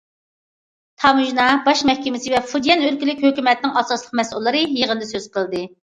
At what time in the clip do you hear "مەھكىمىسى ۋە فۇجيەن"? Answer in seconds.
1.89-2.81